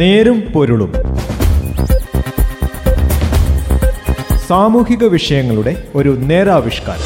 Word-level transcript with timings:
നേരും 0.00 0.40
പൊരുളും. 0.40 0.92
സാമൂഹിക 4.48 5.04
വിഷയങ്ങളുടെ 5.04 5.88
ഒരു 5.94 6.08
നേരാവിഷ്കാരം. 6.08 7.02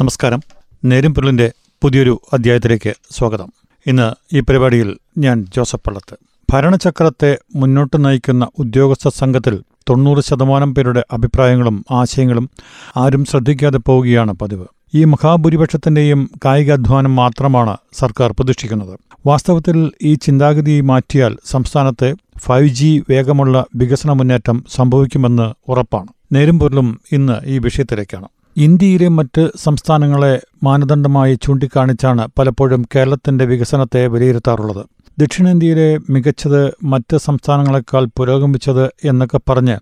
നമസ്കാരം. 0.00 0.40
നേരും 0.84 1.14
പൊരുളിന്റെ 1.14 1.52
പുതിയൊരു 1.82 2.20
അധ്യായത്തിലേക്ക് 2.32 2.94
സ്വാഗതം. 3.10 3.52
ഇന്ന് 3.86 4.36
ഈ 4.36 4.40
പരിപാടിയിൽ 4.40 4.96
ഞാൻ 5.18 5.46
ജോസഫ് 5.56 5.80
പള്ളത്ത്. 5.86 6.16
ഭരണചക്രത്തെ 6.52 7.38
മുന്നോട്ട് 7.54 8.04
നയിക്കുന്ന 8.04 8.48
ഉദ്യോഗസ്ഥ 8.58 9.08
സംഘത്തിൽ 9.08 9.62
തൊണ്ണൂറ് 9.90 10.24
ശതമാനം 10.24 10.74
പേരുടെ 10.74 11.04
അഭിപ്രായങ്ങളും 11.12 11.84
ആശയങ്ങളും 11.90 12.50
ആരും 12.96 13.24
ശ്രദ്ധിക്കാതെ 13.24 13.78
പോവുകയാണ് 13.78 14.32
പതിവ്. 14.32 14.64
ഈ 14.94 15.04
മഹാഭൂരിപക്ഷത്തിന്റെയും 15.04 16.30
കായികാധ്വാനം 16.44 17.16
മാത്രമാണ് 17.16 17.76
സർക്കാർ 17.92 18.32
പ്രതീക്ഷിക്കുന്നത് 18.32 18.98
വാസ്തവത്തിൽ 19.26 19.90
ഈ 20.02 20.14
ചിന്താഗതി 20.14 20.80
മാറ്റിയാൽ 20.80 21.36
സംസ്ഥാനത്തെ 21.44 22.14
ഫൈവ് 22.38 22.68
ജി 22.68 23.02
വേഗമുള്ള 23.10 23.64
വികസന 23.76 24.12
മുന്നേറ്റം 24.12 24.64
സംഭവിക്കുമെന്ന് 24.72 25.54
ഉറപ്പാണ്. 25.68 26.06
നേരും 26.32 26.58
പൊരുളും 26.58 27.00
ഇന്ന് 27.12 27.36
ഈ 27.46 27.58
വിഷയത്തിലേക്കാണ്. 27.58 28.28
ഇന്ത്യയിലെ 28.56 29.08
മറ്റ് 29.08 29.50
സംസ്ഥാനങ്ങളെ 29.56 30.40
മാനദണ്ഡമായി 30.62 31.38
ചൂണ്ടിക്കാണിച്ചാണ് 31.42 32.28
പലപ്പോഴും 32.38 32.84
കേരളത്തിന്റെ 32.96 33.44
വികസനത്തെ 33.44 34.06
വിലയിരുത്താറുള്ളത്. 34.06 34.84
ദക്ഷിണേന്ത്യയിലെ 35.18 35.98
മികച്ചത് 36.10 36.74
മറ്റ് 36.82 37.16
സംസ്ഥാനങ്ങളെക്കാൾ 37.16 38.04
പുരോഗമിച്ചത് 38.04 38.84
എന്നൊക്കെ 39.04 39.40
പറഞ്ഞ് 39.48 39.76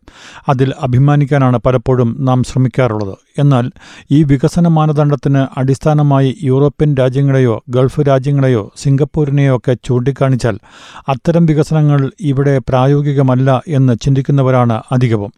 അതിൽ 0.48 0.75
അഭിമാനിക്കാനാണ് 0.80 1.59
പലപ്പോഴും 1.66 2.16
നാം 2.20 2.43
ശ്രമിക്കാറുള്ളത്. 2.43 3.19
എന്നാൽ 3.39 3.70
ഈ 4.11 4.23
വികസന 4.23 4.69
മാനദണ്ഡത്തിന് 4.69 5.47
അടിസ്ഥാനമായി 5.59 6.39
യൂറോപ്യൻ 6.43 6.95
രാജ്യങ്ങളെയോ 6.95 7.64
ഗൾഫ് 7.69 8.01
രാജ്യങ്ങളെയോ 8.01 8.73
സിംഗപ്പൂരിനെയോ 8.77 9.56
ഒക്കെ 9.56 9.77
ചൂണ്ടിക്കാണിച്ചാൽ 9.84 10.58
അത്തരം 11.08 11.47
വികസനങ്ങൾ 11.47 12.12
ഇവിടെ 12.20 12.58
പ്രായോഗികമല്ല 12.69 13.62
എന്ന് 13.69 13.97
ചിന്തിക്കുന്നവരാണ് 14.03 14.83
അധികവും. 14.92 15.33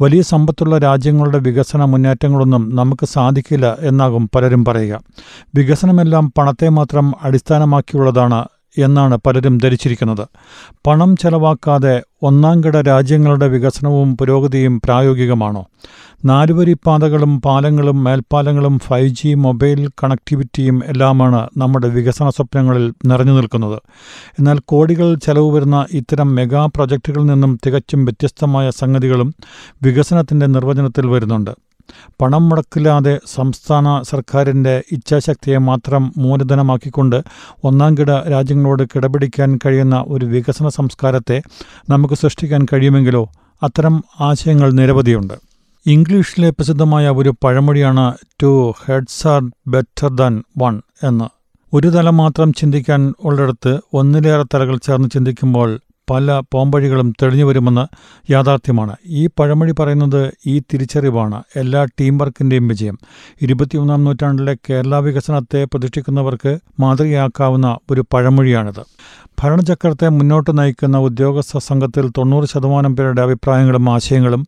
വലിയ 0.00 0.22
സമ്പത്തുള്ള 0.22 0.78
രാജ്യങ്ങളുടെ 0.78 1.38
വികസന 1.38 1.84
മുന്നേറ്റങ്ങളൊന്നും 1.84 2.76
നമുക്ക് 2.76 3.06
സാധിക്കില്ല 3.06 3.76
എന്നാകും 3.80 4.30
പലരും 4.34 4.64
പറയുക. 4.80 5.00
വികസനമെല്ലാം 5.54 6.32
പണത്തെ 6.38 6.68
മാത്രം 6.68 7.14
അടിസ്ഥാനമാക്കിയുള്ളതാണ് 7.22 8.44
എന്നാണ് 8.78 9.18
പലരും 9.26 9.58
ധരിച്ചിരിക്കുന്നത്. 9.58 10.28
പണം 10.86 11.16
ചെലവാക്കാതെ 11.16 12.02
ഒന്നാംകിട 12.22 12.80
രാജ്യങ്ങളുടെ 12.80 13.48
വികസനവും 13.48 14.16
പുരോഗതിയും 14.16 14.80
പ്രായോഗികമാണോ? 14.84 15.66
നാലുവരി 16.24 16.76
പാതകളും 16.86 17.40
പാലങ്ങളും 17.40 18.04
മേൽപ്പാലങ്ങളും 18.04 18.78
ഫൈവ് 18.78 19.08
ജി 19.08 19.34
മൊബൈൽ 19.34 19.88
കണക്ടിവിറ്റിയും 20.04 20.82
എല്ലാമാണ് 20.84 21.48
നമ്മുടെ 21.56 21.88
വികസന 21.88 22.28
സ്വപ്നങ്ങളിൽ 22.28 22.92
നിറഞ്ഞു 23.06 23.32
നിൽക്കുന്നത്. 23.32 23.82
എന്നാൽ 24.38 24.58
കോടികൾ 24.58 25.14
ചെലവ് 25.14 25.50
വരുന്ന 25.50 25.86
ഇത്തരം 25.90 26.34
മെഗാ 26.34 26.66
പ്രൊജക്റ്റുകളിൽ 26.66 27.26
നിന്നും 27.26 27.58
തികച്ചും 27.66 28.04
വ്യത്യസ്തമായ 28.04 28.70
സംഗതികളും 28.70 29.34
വികസനത്തിന്റെ 29.82 30.46
നിർവചനത്തിൽ 30.46 31.06
വരുന്നുണ്ട്. 31.06 31.50
പണം 32.20 32.48
മുടക്കില്ലാതെ 32.48 33.20
സംസ്ഥാന 33.26 34.02
സർക്കാരിന്റെ 34.02 34.82
ഇച്ഛാശക്തിയെ 34.92 35.58
മാത്രം 35.58 36.12
മൂലധനമാക്കിക്കൊണ്ട് 36.16 37.22
ഒന്നാംകിട 37.64 38.10
രാജ്യങ്ങളോട് 38.10 38.82
കിടപിടിക്കാൻ 38.82 39.58
കഴിയുന്ന 39.66 40.04
ഒരു 40.08 40.26
വികസന 40.26 40.68
സംസ്കാരത്തെ 40.68 41.42
നമുക്ക് 41.88 42.14
സൃഷ്ടിക്കാൻ 42.14 42.66
കഴിയുമെങ്കിലോ 42.72 43.28
അത്തരം 43.62 44.04
ആശയങ്ങൾ 44.20 44.72
നിരവധിയുണ്ട്. 44.72 45.34
ഇംഗ്ലീഷിലെ 45.86 46.50
പ്രസിദ്ധമായ 46.50 47.08
ഒരു 47.08 47.34
പഴമൊഴിയാണ് 47.44 48.14
two 48.42 48.74
heads 48.86 49.28
are 49.28 49.50
better 49.66 50.08
than 50.08 50.42
one 50.58 50.82
എന്ന്. 51.02 51.24
ഒരു 51.72 51.88
തല 51.88 52.10
മാത്രം 52.10 52.52
ചിന്തിക്കാൻ 52.52 53.14
ഉള്ളിടത്ത് 53.24 53.80
ഒന്നിലേറെ 53.92 54.42
തലകൾ 54.42 54.76
ചേർന്ന് 54.76 55.08
ചിന്തിക്കുമ്പോൾ 55.14 55.78
പല 56.10 56.42
പോംവഴികളും 56.52 57.14
തെളിഞ്ഞു 57.22 57.44
വരുമെന്ന് 57.44 57.84
യാഥാർത്ഥ്യമാണ്. 58.32 58.96
ഈ 59.06 59.26
പഴമൊഴി 59.26 59.72
പറയുന്നത് 59.72 60.34
ഈ 60.46 60.58
തിരിച്ചറിവാണ്. 60.58 61.42
എല്ലാ 61.56 61.84
ടീം 61.84 62.18
വർക്കിന്റെയും 62.18 62.68
വിജയം. 62.68 62.98
ഇരുപത്തിയൊന്നാം 63.42 64.04
നൂറ്റാണ്ടിലെ 64.04 64.54
കേരള 64.54 64.98
വികസനത്തെ 64.98 65.64
പ്രതീക്ഷിക്കുന്നവർക്ക് 65.64 66.58
മാതൃകയാക്കാവുന്ന 66.80 67.78
ഒരു 67.90 68.04
പഴമൊഴിയാണിത്. 68.12 68.82
ഭരണചക്രത്തെ 69.42 70.08
മുന്നോട്ട് 70.08 70.58
നയിക്കുന്ന 70.58 70.98
ഉദ്യോഗസ്ഥ 70.98 71.58
സംഘത്തിൽ 71.58 72.10
തൊണ്ണൂറ് 72.18 72.44
ശതമാനം 72.44 72.96
പേരുടെ 72.96 73.22
അഭിപ്രായങ്ങളും 73.22 73.90
ആശയങ്ങളും 73.90 74.46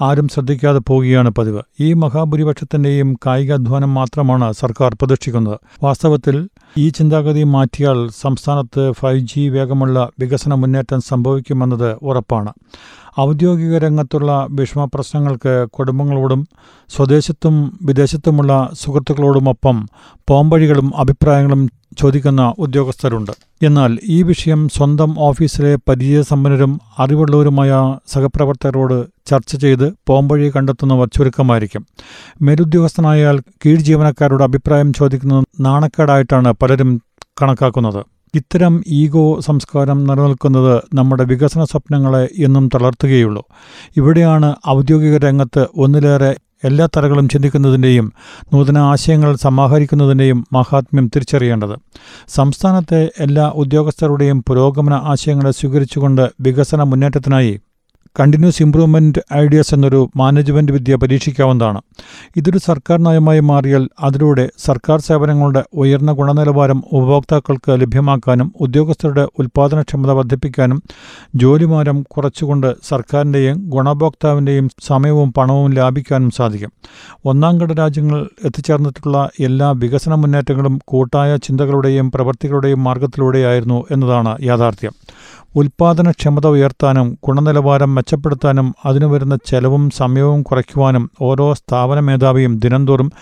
ആരും 0.00 0.28
ശ്രദ്ധിക്കാതെ 0.28 0.78
പോവുകയാണ് 0.78 1.30
പതിവ്. 1.30 1.62
ഈ 1.80 1.92
മഹാഭൂരിപക്ഷത്തിന്റെയും 1.92 3.16
കായികാധ്വാനം 3.26 3.94
മാത്രമാണ് 3.94 4.52
സർക്കാർ 4.52 4.94
പ്രതീക്ഷിക്കുന്നത് 4.94 5.60
വാസ്തവത്തിൽ 5.82 6.48
ഈ 6.76 6.88
ചിന്താഗതി 6.88 7.42
മാറ്റിയാൽ 7.44 8.10
സംസ്ഥാനത്ത് 8.20 8.92
ഫൈവ് 8.92 9.20
ജി 9.20 9.48
വേഗമുള്ള 9.48 10.10
വികസന 10.20 10.54
മുന്നേറ്റം 10.54 11.00
സംഭവിക്കുമെന്നത് 11.00 11.96
ഉറപ്പാണ്. 12.02 12.52
ഔദ്യോഗിക 13.20 13.78
രംഗത്തുള്ള 13.78 14.46
വിഷമപ്രശ്നങ്ങൾക്ക് 14.50 15.66
കുടുംബങ്ങളോടും 15.72 16.40
സ്വദേശത്തും 16.90 17.78
വിദേശത്തുമുള്ള 17.82 18.70
സുഹൃത്തുക്കളോടുമൊപ്പം 18.74 19.76
പോംവഴികളും 20.28 20.92
അഭിപ്രായങ്ങളും 20.96 21.62
ചോദിക്കുന്ന 21.98 22.54
ഉദ്യോഗസ്ഥരുണ്ട്. 22.58 23.32
എന്നാൽ 23.62 23.98
ഈ 24.08 24.22
വിഷയം 24.22 24.68
സ്വന്തം 24.68 25.14
ഓഫീസിലെ 25.18 25.76
പരിചയസമ്പന്നരും 25.76 26.80
അറിവുള്ളവരുമായ 26.98 27.98
സഹപ്രവർത്തകരോട് 28.12 29.06
ചർച്ച 29.26 29.56
ചെയ്ത് 29.56 29.92
പോംവഴി 30.06 30.52
കണ്ടെത്തുന്നവർ 30.56 31.08
ചുരുക്കമായിരിക്കും. 31.14 31.86
മേലുദ്യോഗസ്ഥനായാൽ 32.42 33.38
കീഴ് 33.38 33.80
ജീവനക്കാരുടെ 33.80 34.44
അഭിപ്രായം 34.44 34.92
ചോദിക്കുന്നത് 34.92 35.44
നാണക്കേടായിട്ടാണ് 35.60 36.52
പലരും 36.52 37.02
കണക്കാക്കുന്നത്. 37.42 38.04
ഇത്തരം 38.34 38.84
ഈഗോ 38.88 39.40
സംസ്കാരം 39.40 40.04
നിലനിൽക്കുന്നത് 40.04 40.82
നമ്മുടെ 40.94 41.24
വികസന 41.24 41.64
സ്വപ്നങ്ങളെ 41.64 42.28
എന്നും 42.38 42.68
തളർത്തുകയുള്ളൂ. 42.74 43.42
ഇവിടെയാണ് 43.96 44.54
ഔദ്യോഗിക 44.68 45.16
രംഗത്ത് 45.16 45.66
ഒന്നിലേറെ 45.76 46.36
എല്ലാ 46.64 46.88
തലകളും 46.96 47.28
ചിന്തിക്കുന്നതിന്റെയും 47.28 48.12
നൂതന 48.52 48.78
ആശയങ്ങൾ 48.78 49.36
സമാഹരിക്കുന്നതിന്റെയും 49.36 50.46
മഹാത്മ്യം 50.52 51.10
തിരിച്ചറിയേണ്ടത്. 51.14 51.76
സംസ്ഥാനത്തെ 52.28 53.00
എല്ലാ 53.20 53.46
ഉദ്യോഗസ്ഥരുടെയും 53.54 54.44
പുരോഗമന 54.48 54.94
ആശയങ്ങളെ 55.04 55.50
സ്വീകരിച്ചുകൊണ്ട് 55.50 56.30
വികസന 56.40 56.82
മുന്നേറ്റത്തിനായി 56.82 57.54
കണ്ടിന്യൂസ് 58.20 58.62
ഇംപ്രൂവ്മെന്റ് 58.62 59.18
ഐഡിയാസ് 59.34 59.74
എന്നൊരു 59.74 60.10
മാനേജ്മെന്റ് 60.16 60.72
വിദ്യ 60.72 60.94
പരീക്ഷിക്കാവുന്നതാണ്. 60.94 61.82
ഇതൊരു 62.36 62.58
സർക്കാർ 62.58 62.98
നയമായി 62.98 63.40
മാറിയാൽ 63.40 63.88
അതിലൂടെ 64.00 64.48
സർക്കാർ 64.58 65.00
സേവനങ്ങളുടെ 65.00 65.64
ഉയർന്ന 65.74 66.12
ഗുണനിലവാരം 66.12 66.82
ഉപഭോക്താക്കൾക്ക് 66.92 67.80
ലഭ്യമാക്കാനും 67.80 68.52
ഉദ്യോഗസ്ഥരുടെ 68.60 69.26
ഉൽപ്പാദനക്ഷമത 69.38 70.10
വർദ്ധിപ്പിക്കാനും 70.10 70.82
ജോലിമാരം 71.34 72.02
കുറച്ചുകൊണ്ട് 72.02 72.74
സർക്കാരിന്റെയും 72.88 73.70
ഗുണഭോക്താവിന്റെയും 73.70 74.70
സമയവും 74.82 75.32
പണവും 75.32 75.72
ലാഭിക്കാനും 75.72 76.30
സാധിക്കും. 76.30 76.70
ഒന്നാം 77.24 77.58
ഘട്ട 77.58 77.70
രാജ്യങ്ങൾ 77.70 78.28
എത്തിച്ചേർന്നിട്ടുള്ള 78.44 79.28
എല്ലാ 79.40 79.70
വികസന 79.70 80.14
മുന്നേറ്റങ്ങളും 80.14 80.80
കൂട്ടായ 80.84 81.36
ചിന്തകളുടെയും 81.36 82.10
പ്രവൃത്തികളുടെയും 82.10 82.84
മാർഗത്തിലൂടെയായിരുന്നു 82.84 83.84
എന്നതാണ് 83.90 84.36
യാഥാർത്ഥ്യം. 84.42 84.92
ഉൽപാദനക്ഷമത 85.56 86.46
ഉയർത്താനും 86.46 87.18
ഗുണനിലവാരം 87.26 87.94
മെച്ചപ്പെടുത്താനും 88.04 88.74
അതിനു 88.86 89.06
വരുന്ന 89.06 89.38
ചെലവും 89.46 89.90
സമയവും 89.90 90.42
കുറയ്ക്കുവാനും 90.42 91.10
ഓരോ 91.20 91.52
സ്ഥാപന 91.52 92.00
മേധാവിയും 92.00 92.58
ദിനംതോറും 92.58 93.12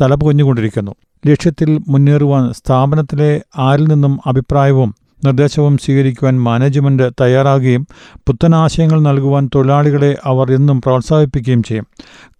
തലപുകഞ്ഞുകൊണ്ടിരിക്കുന്നു. 0.00 0.94
ലക്ഷ്യത്തിൽ 1.26 1.80
മുന്നേറുവാൻ 1.88 2.52
സ്ഥാപനത്തിലെ 2.52 3.42
ആരിൽ 3.58 3.88
നിന്നും 3.88 4.20
അഭിപ്രായവും 4.26 4.94
നിർദ്ദേശവും 5.24 5.78
സ്വീകരിക്കുവാൻ 5.78 6.40
മാനേജ്മെന്റ് 6.40 7.10
തയ്യാറാകുകയും 7.20 7.86
പുത്തനാശയങ്ങൾ 8.26 9.00
നൽകുവാൻ 9.00 9.50
തൊഴിലാളികളെ 9.54 10.16
അവർ 10.24 10.52
എന്നും 10.52 10.80
പ്രോത്സാഹിപ്പിക്കുകയും 10.80 11.62
ചെയ്യും. 11.62 11.86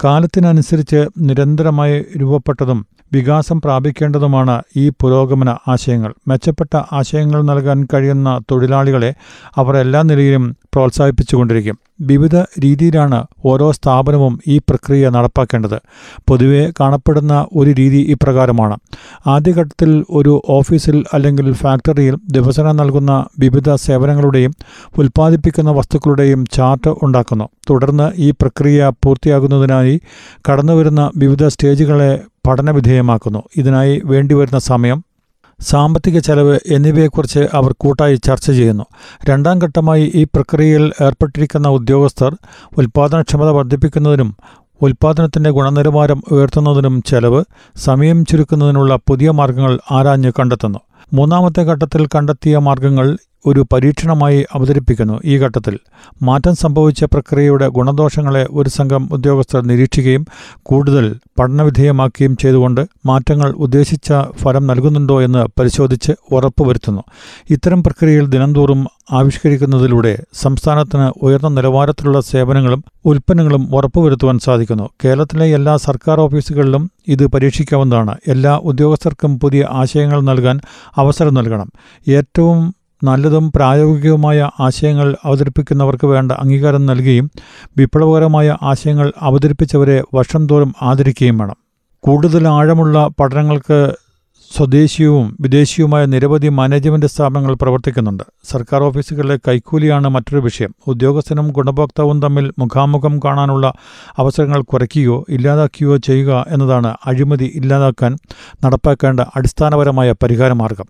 കാലത്തിനനുസരിച്ച് 0.04 1.06
നിരന്തരമായി 1.18 2.04
രൂപപ്പെട്ടതും 2.20 2.86
വികാസം 3.12 3.60
പ്രാപിക്കേണ്ടതുമാണ് 3.60 4.62
ഈ 4.76 4.88
പുരോഗമന 4.88 5.56
ആശയങ്ങൾ. 5.68 6.14
മെച്ചപ്പെട്ട 6.28 6.80
ആശയങ്ങൾ 6.92 7.42
നൽകാൻ 7.42 7.88
കഴിയുന്ന 7.94 8.40
തൊഴിലാളികളെ 8.50 9.14
അവർ 9.56 9.76
എല്ലാ 9.76 10.02
നിലയിലും 10.02 10.56
പ്രോത്സാഹിപ്പിച്ചുകൊണ്ടിരിക്കും. 10.74 11.78
വിവിധ 12.00 12.36
രീതിയിലാണ് 12.36 13.26
ഓരോ 13.44 13.72
സ്ഥാപനവും 13.72 14.40
ഈ 14.46 14.58
പ്രക്രിയ 14.58 15.08
നടപ്പാക്കേണ്ടത്. 15.10 15.80
പൊതുവെ 16.28 16.72
കാണപ്പെടുന്ന 16.80 17.46
ഒരു 17.56 17.70
രീതി 17.70 17.96
ഇപ്രകാരമാണ്. 17.96 18.78
ആദ്യഘട്ടത്തിൽ 19.26 20.04
ഒരു 20.10 20.42
ഓഫീസിൽ 20.48 21.04
അല്ലെങ്കിൽ 21.14 21.52
ഫാക്ടറിയിൽ 21.52 22.16
ദിവസേന 22.32 22.72
നൽകുന്ന 22.72 23.24
വിവിധ 23.38 23.74
സേവനങ്ങളുടെയും 23.74 24.54
ഉൽപ്പാദിപ്പിക്കുന്ന 24.98 25.70
വസ്തുക്കളുടെയും 25.70 26.44
ചാർട്ട് 26.52 26.94
ഉണ്ടാക്കുന്നു. 27.02 27.48
തുടർന്ന് 27.70 28.10
ഈ 28.16 28.30
പ്രക്രിയ 28.30 28.92
പൂർത്തിയാകുന്നതിനായി 29.04 30.00
കടന്നുവരുന്ന 30.50 31.10
വിവിധ 31.16 31.46
സ്റ്റേജുകളെ 31.46 32.20
പഠനവിധേയമാക്കുന്നു. 32.48 33.42
ഇതിനായി 33.56 34.02
വേണ്ടിവരുന്ന 34.04 34.58
സമയം 34.58 35.04
സാമ്പത്തിക 35.60 36.18
ചെലവ് 36.18 36.58
എന്നിവയെക്കുറിച്ച് 36.66 37.38
അവർ 37.54 37.74
കൂട്ടായി 37.78 38.16
ചർച്ച 38.16 38.50
ചെയ്യുന്നു. 38.50 38.84
രണ്ടാം 39.30 39.58
ഘട്ടമായി 39.58 40.12
ഈ 40.14 40.24
പ്രക്രിയയിൽ 40.24 40.92
ഏർപ്പെട്ടിരിക്കുന്ന 41.02 41.68
ഉദ്യോഗസ്ഥർ 41.68 42.36
ഉൽപ്പാദനക്ഷമത 42.78 43.48
വർദ്ധിപ്പിക്കുന്നതിനും 43.48 44.36
ഉൽപാദനത്തിന്റെ 44.82 45.50
ഗുണനിലവാരം 45.50 46.22
ഉയർത്തുന്നതിനും 46.32 47.02
ചെലവ് 47.02 47.44
സമയം 47.76 48.24
ചുരുക്കുന്നതിനുള്ള 48.24 48.98
പുതിയ 49.08 49.30
മാർഗങ്ങൾ 49.30 49.78
ആരാഞ്ഞ് 49.90 50.32
കണ്ടെത്തുന്നു. 50.38 50.78
മൂന്നാമത്തെ 51.12 51.62
ഘട്ടത്തിൽ 51.62 52.06
കണ്ടെത്തിയ 52.06 52.58
മാർഗങ്ങൾ 52.58 53.18
ഒരു 53.46 53.66
പരീക്ഷണമായി 53.72 54.46
അവതരിപ്പിക്കുന്നു. 54.52 55.20
ഈ 55.24 55.38
ഘട്ടത്തിൽ 55.38 55.78
മാറ്റം 56.22 56.56
സംഭവിച്ച 56.56 57.04
പ്രക്രിയയുടെ 57.04 57.68
ഗുണദോഷങ്ങളെ 57.68 58.46
ഒരു 58.50 58.68
സംഘം 58.68 59.08
ഉദ്യോഗസ്ഥർ 59.12 59.66
നിരീക്ഷിക്കുകയും 59.66 60.26
കൂടുതൽ 60.62 61.14
പഠനവിധേയമാക്കുകയും 61.38 62.36
ചെയ്തുകൊണ്ട് 62.36 62.86
മാറ്റങ്ങൾ 63.06 63.52
ഉദ്ദേശിച്ച 63.52 64.12
ഫലം 64.42 64.66
നൽകുന്നുണ്ടോ 64.66 65.22
എന്ന് 65.22 65.46
പരിശോധിച്ച് 65.60 66.12
ഉറപ്പുവരുത്തുന്നു 66.32 67.02
ഇത്തരം 67.50 67.82
പ്രക്രിയയിൽ 67.82 68.26
ദിനംതോറും 68.26 68.86
ആവിഷ്കരിക്കുന്നതിലൂടെ 69.12 70.18
സംസ്ഥാനത്തിന് 70.32 71.12
ഉയർന്ന 71.22 71.48
നിലവാരത്തിലുള്ള 71.48 72.20
സേവനങ്ങളും 72.20 72.84
ഉൽപ്പന്നങ്ങളും 73.04 73.76
ഉറപ്പുവരുത്തുവാൻ 73.76 74.38
സാധിക്കുന്നു. 74.38 74.88
കേരളത്തിലെ 75.04 75.46
എല്ലാ 75.46 75.76
സർക്കാർ 75.76 76.20
ഓഫീസുകളിലും 76.20 76.90
ഇത് 77.08 77.26
പരീക്ഷിക്കാവുന്നതാണ്. 77.26 78.16
എല്ലാ 78.28 78.56
ഉദ്യോഗസ്ഥർക്കും 78.56 79.40
പുതിയ 79.40 79.66
ആശയങ്ങൾ 79.70 80.20
നൽകാൻ 80.20 80.60
അവസരം 80.96 81.34
നൽകണം. 81.34 81.70
ഏറ്റവും 82.08 82.74
നല്ലതും 83.04 83.52
പ്രായോഗികവുമായ 83.56 84.50
ആശയങ്ങൾ 84.60 85.16
അവതരിപ്പിക്കുന്നവർക്ക് 85.24 86.06
വേണ്ട 86.06 86.32
അംഗീകാരം 86.32 86.86
നൽകുകയും 86.86 87.30
വിപ്ലവകരമായ 87.76 88.56
ആശയങ്ങൾ 88.62 89.12
അവതരിപ്പിച്ചവരെ 89.20 90.02
വർഷം 90.14 90.46
തോറും 90.46 90.74
ആദരിക്കുകയും 90.82 91.38
വേണം. 91.38 91.56
കൂടുതൽ 92.00 92.48
ആഴമുള്ള 92.48 93.10
പഠനങ്ങൾക്ക് 93.20 93.94
സ്വദേശീയവും 94.56 95.36
വിദേശീയവുമായ 95.40 96.04
നിരവധി 96.06 96.48
മാനേജ്മെന്റ് 96.48 97.06
സ്ഥാപനങ്ങൾ 97.06 97.54
പ്രവർത്തിക്കുന്നുണ്ട്. 97.54 98.22
സർക്കാർ 98.44 98.82
ഓഫീസുകളിലെ 98.82 99.38
കൈക്കൂലിയാണ് 99.48 100.08
മറ്റൊരു 100.08 100.40
വിഷയം. 100.40 100.74
ഉദ്യോഗസ്ഥനും 100.86 101.48
ഗുണഭോക്താവും 101.48 102.22
തമ്മിൽ 102.22 102.52
മുഖാമുഖം 102.58 103.18
കാണാനുള്ള 103.18 103.72
അവസരങ്ങൾ 104.18 104.62
കുറയ്ക്കുകയോ 104.62 105.24
ഇല്ലാതാക്കുകയോ 105.28 105.96
ചെയ്യുക 105.96 106.46
എന്നതാണ് 106.48 106.96
അഴിമതി 107.06 107.52
ഇല്ലാതാക്കാൻ 107.54 108.16
നടപ്പാക്കേണ്ട 108.64 109.20
അടിസ്ഥാനപരമായ 109.36 110.12
പരിഹാരമാർഗം. 110.12 110.84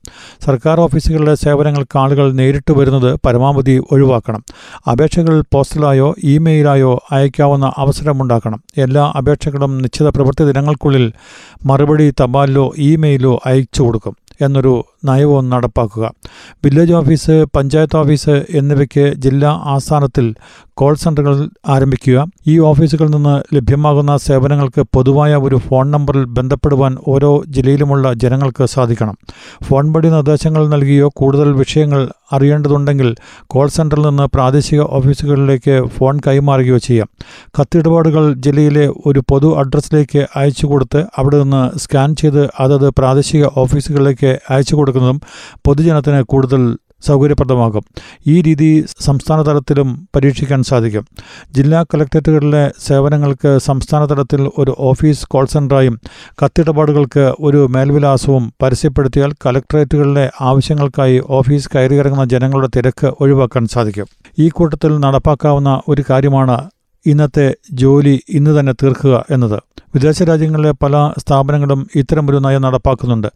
സർക്കാർ 0.47 0.81
ഓഫീസുകളിലെ 0.81 1.35
സേവനങ്ങൾക്ക് 1.35 1.99
ആളുകൾ 1.99 2.33
നേരിട്ട് 2.33 2.73
വരുന്നത് 2.73 3.19
പരമാവധി 3.27 3.83
ഒഴിവാക്കണം. 3.91 4.45
അപേക്ഷകൾ 4.91 5.45
പോസ്റ്റലായോ 5.55 6.15
ഇമെയിലായോ 6.25 7.01
അയക്കാവുന്ന 7.13 7.73
അവസരമുണ്ടാക്കണം. 7.79 8.63
എല്ലാ 8.77 9.13
അപേക്ഷകളും 9.17 9.79
നിശ്ചിത 9.79 10.09
പ്രവൃത്തി 10.09 10.45
ദിനങ്ങൾക്കുള്ളിൽ 10.45 11.13
മറുപടി 11.67 12.11
തപാലിലോ 12.11 12.73
ഇമെയിലോ 12.77 13.41
അയച്ചു 13.49 13.83
കൊടുക്കും 13.83 14.15
എന്നൊരു 14.41 14.73
നയവും 15.05 15.45
നടപ്പാക്കുക. 15.53 16.06
വില്ലേജ് 16.65 16.93
ഓഫീസ് 16.93 17.37
പഞ്ചായത്ത് 17.56 17.97
ഓഫീസ് 17.97 18.35
എന്നിവയ്ക്ക് 18.59 19.05
ജില്ലാ 19.25 19.50
ആസ്ഥാനത്തിൽ 19.75 20.27
കോൾ 20.81 20.95
സെന്ററുകൾ 20.95 21.35
ആരംഭിക്കുക. 21.69 22.19
ഈ 22.47 22.55
ഓഫീസുകളിൽ 22.59 23.11
നിന്ന് 23.11 23.35
ലഭ്യമാകുന്ന 23.56 24.12
സേവനങ്ങൾക്ക് 24.27 24.83
പൊതുവായ 24.97 25.35
ഒരു 25.47 25.56
ഫോൺ 25.56 25.87
നമ്പറിൽ 25.91 26.25
ബന്ധപ്പെടുവാൻ 26.39 26.97
ഓരോ 27.09 27.31
ജില്ലയിലുമുള്ള 27.56 28.12
ജനങ്ങൾക്ക് 28.25 28.67
സാധിക്കണം. 28.75 29.17
ഫോൺ 29.65 29.93
വഴി 29.93 30.09
നിർദ്ദേശങ്ങൾ 30.09 30.69
നൽകിയോ 30.75 31.09
കൂടുതൽ 31.17 31.50
വിഷയങ്ങൾ 31.62 32.03
അറിയേണ്ടതുണ്ടെങ്കിൽ 32.33 33.17
കോൾ 33.47 33.69
സെന്ററിൽ 33.69 34.03
നിന്ന് 34.03 34.29
പ്രാദേശിക 34.35 34.81
ഓഫീസുകളിലേക്ക് 34.81 35.89
ഫോൺ 35.89 36.21
കൈമാറുകയോ 36.27 36.79
ചെയ്യാം. 36.79 37.09
കത്തിടപാടുകൾ 37.61 38.35
ജില്ലയിലെ 38.35 38.93
ഒരു 39.07 39.23
പൊതു 39.29 39.59
അഡ്രസ്സിലേക്ക് 39.59 40.27
അയച്ചു 40.37 40.67
കൊടുത്ത് 40.67 41.05
അവിടെ 41.17 41.39
നിന്ന് 41.43 41.79
സ്കാൻ 41.79 42.15
ചെയ്ത് 42.15 42.49
അതത് 42.61 42.91
പ്രാദേശിക 42.99 43.47
ഓഫീസുകളിലേക്ക് 43.57 44.39
അയച്ചു 44.51 44.77
കൊടുക്കുന്നതും 44.77 45.21
പൊതുജനത്തിന് 45.67 46.23
കൂടുതൽ 46.23 46.63
സൗകര്യപ്രദമാകും. 47.06 47.85
ഈ 48.27 48.43
രീതി 48.43 48.85
സംസ്ഥാന 49.00 49.43
തലത്തിലും 49.43 50.09
പരീക്ഷിക്കാൻ 50.17 50.62
സാധിക്കും. 50.62 51.06
ജില്ലാ 51.53 51.83
കളക്ടറേറ്റുകളിലെ 51.83 52.73
സേവനങ്ങൾക്ക് 52.79 53.59
സംസ്ഥാന 53.59 54.05
തലത്തിൽ 54.05 54.50
ഒരു 54.59 54.77
ഓഫീസ് 54.79 55.27
കോൾ 55.29 55.47
സെന്ററായും 55.47 56.00
കത്തിടപാടുകൾക്ക് 56.45 57.35
ഒരു 57.41 57.67
മേൽവിലാസവും 57.67 58.53
പരസ്യപ്പെടുത്തിയാൽ 58.62 59.33
കളക്ടറേറ്റുകളിലെ 59.47 60.31
ആവശ്യങ്ങൾക്കായി 60.41 61.21
ഓഫീസ് 61.29 61.71
കയറിയിറങ്ങുന്ന 61.75 62.25
ജനങ്ങളുടെ 62.25 62.69
തിരക്ക് 62.77 63.06
ഒഴിവാക്കാൻ 63.21 63.67
സാധിക്കും. 63.67 64.06
ഈ 64.39 64.49
കൂട്ടത്തിൽ 64.49 64.99
നടപ്പാക്കാവുന്ന 64.99 65.81
ഒരു 65.89 66.05
കാര്യമാണ് 66.11 66.78
ഇന്നത്തെ 67.09 67.55
ജോലി 67.73 68.21
ഇന്ന് 68.29 68.61
തന്നെ 68.61 68.73
തീർക്കുക 68.73 69.25
എന്നത്. 69.31 69.63
വിദേശ 69.95 70.23
രാജ്യങ്ങളിലെ 70.23 70.73
പല 70.73 71.13
സ്ഥാപനങ്ങളും 71.19 71.87
ഇത്തരമൊരു 71.95 72.37
നയം 72.37 72.63
നടപ്പാക്കുന്നുണ്ട്. 72.63 73.29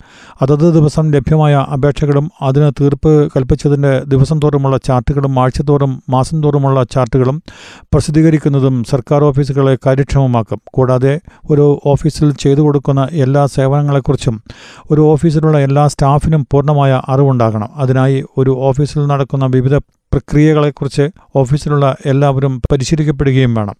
അതത് 0.43 0.75
ദിവസം 0.75 1.11
ലഭ്യമായ 1.11 1.55
അപേക്ഷകളും 1.73 2.31
അതിന് 2.43 2.71
തീർപ്പ് 2.81 3.29
കൽപ്പിച്ചതിന്റെ 3.37 3.93
ദിവസം 4.09 4.39
തോറുമുള്ള 4.39 4.77
ചാർട്ടുകളും 4.77 5.41
ആഴ്ചതോറും 5.41 6.03
മാസം 6.11 6.43
തോറുമുള്ള 6.43 6.85
ചാർട്ടുകളും 6.85 7.43
പ്രസിദ്ധീകരിക്കുന്നതും 7.83 8.85
സർക്കാർ 8.85 9.25
ഓഫീസുകളെ 9.25 9.79
കാര്യക്ഷമമാക്കും. 9.87 10.61
കൂടാതെ 10.75 11.21
ഒരു 11.51 11.81
ഓഫീസിൽ 11.87 12.33
ചെയ്തു 12.33 12.61
കൊടുക്കുന്ന 12.61 13.09
എല്ലാ 13.13 13.47
സേവനങ്ങളെക്കുറിച്ചും 13.47 14.43
ഒരു 14.91 15.01
ഓഫീസിലുള്ള 15.01 15.59
എല്ലാ 15.59 15.89
സ്റ്റാഫിനും 15.89 16.47
പൂർണമായ 16.51 17.03
അറിവുണ്ടാകണം. 17.09 17.69
അതിനായി 17.77 18.25
ഒരു 18.39 18.51
ഓഫീസിൽ 18.59 19.07
നടക്കുന്ന 19.07 19.47
വിവിധ 19.47 19.81
പ്രക്രിയകളെക്കുറിച്ച് 20.13 21.11
ഓഫീസിലുള്ള 21.37 21.97
എല്ലാവരും 22.07 22.63
പരിശീലിക്കപ്പെടുകയും 22.73 23.55
വേണം. 23.55 23.77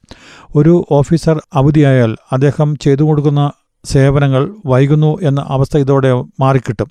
ഒരു 0.57 0.87
ഓഫീസർ 0.91 1.43
അവധിയായാൽ 1.55 2.17
അദ്ദേഹം 2.33 2.77
ചെയ്തു 2.77 3.03
കൊടുക്കുന്ന 3.03 3.53
സേവനങ്ങൾ 3.85 4.55
വൈകുന്നു 4.67 5.19
എന്ന 5.23 5.45
അവസ്ഥ 5.49 5.77
ഇതോടെ 5.77 6.13
മാറിക്കിട്ടും. 6.41 6.89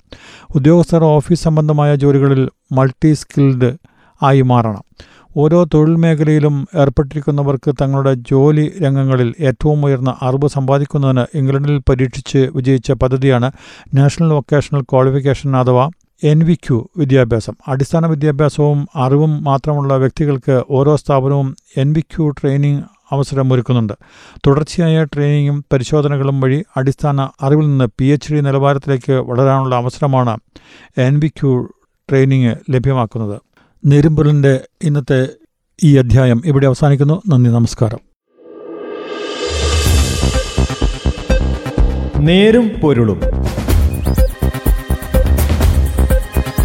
ഉദ്യോഗസ്ഥർ 0.54 1.04
ഓഫീസ് 1.04 1.42
സംബന്ധമായ 1.42 1.94
ജോലികളിൽ 1.94 2.50
മൾട്ടി 2.72 3.12
സ്കിൽഡ് 3.12 3.76
ആയി 4.22 4.42
മാറണം. 4.42 4.84
ഓരോ 5.36 5.64
തൊഴിൽ 5.64 5.94
മേഖലയിലും 5.96 6.66
ഏർപ്പെട്ടിരിക്കുന്നവർക്ക് 6.74 7.74
തങ്ങളുടെ 7.82 8.14
ജോലി 8.14 8.72
രംഗങ്ങളിൽ 8.82 9.34
ഏറ്റവും 9.40 9.84
ഉയർന്ന 9.84 10.14
അറിവ് 10.22 10.48
സമ്പാദിക്കുന്നതിന് 10.48 11.24
ഇംഗ്ലണ്ടിൽ 11.34 11.82
പരീക്ഷിച്ച് 11.88 12.38
വിജയിച്ച 12.38 12.92
പദ്ധതിയാണ് 12.92 13.50
നാഷണൽ 13.94 14.32
വൊക്കേഷണൽ 14.32 14.82
ക്വാളിഫിക്കേഷൻ 14.82 15.56
അഥവാ 15.56 15.90
എൻ 16.24 16.38
വി 16.38 16.54
ക്യു 16.54 16.88
വിദ്യാഭ്യാസം. 16.96 17.56
അടിസ്ഥാന 17.68 18.06
വിദ്യാഭ്യാസവും 18.06 18.88
അറിവും 18.96 19.44
മാത്രമുള്ള 19.44 19.96
വ്യക്തികൾക്ക് 19.96 20.62
ഓരോ 20.70 20.96
സ്ഥാപനവും 20.96 21.56
എൻ 21.76 21.92
വി 21.92 22.00
ക്യു 22.00 22.28
ട്രെയിനിങ് 22.28 22.82
അവസരമൊരുക്കുന്നുണ്ട് 23.10 23.92
തുടർച്ചയായ 24.46 25.04
ട്രെയിനിങ്ങും 25.04 25.64
പരിശോധനകളും 25.72 26.40
വഴി 26.40 26.64
അടിസ്ഥാന 26.76 27.28
അറിവിൽ 27.42 27.64
നിന്ന് 27.64 27.88
പി 27.98 28.04
എച്ച് 28.04 28.34
ഡി 28.34 28.40
നിലവാരത്തിലേക്ക് 28.40 29.12
വളരാനുള്ള 29.12 29.74
അവസരമാണ് 29.74 30.36
എൻ 30.98 31.18
വി 31.18 31.28
ക്യു 31.28 31.68
ട്രെയിനിങ് 32.10 32.54
ലഭ്യമാക്കുന്നത്. 32.70 33.40
നേരുംപൊരുളിന്റെ 33.86 34.60
ഇന്നത്തെ 34.82 35.28
ഈ 35.84 35.96
അധ്യായം 35.96 36.42
ഇവിടെ 36.44 36.66
അവസാനിക്കുന്നു. 36.66 37.22
നന്ദി 37.28 37.50
നമസ്കാരം. 37.50 37.98
നേരും 42.24 42.70
പൊരുളും. 42.82 43.31